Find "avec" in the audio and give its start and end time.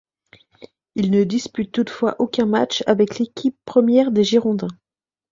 2.87-3.19